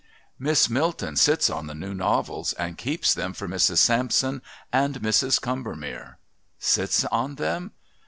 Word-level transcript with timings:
Miss 0.39 0.67
Milton 0.67 1.15
sits 1.15 1.47
on 1.47 1.67
the 1.67 1.75
new 1.75 1.93
novels 1.93 2.53
and 2.53 2.75
keeps 2.75 3.13
them 3.13 3.33
for 3.33 3.47
Mrs. 3.47 3.77
Sampson 3.77 4.41
and 4.73 4.99
Mrs. 4.99 5.39
Combermere." 5.39 6.17
"Sits 6.57 7.05
on 7.05 7.35
them?" 7.35 7.73